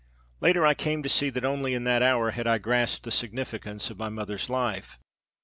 Later 0.39 0.65
I 0.65 0.73
came 0.73 1.03
to 1.03 1.09
see 1.09 1.29
that 1.29 1.45
only 1.45 1.75
in 1.75 1.83
that 1.83 2.01
hour 2.01 2.31
had 2.31 2.47
I 2.47 2.57
grasped 2.57 3.03
the 3.03 3.11
significance 3.11 3.91
of 3.91 3.99
my 3.99 4.09
mother's 4.09 4.49
life. 4.49 4.97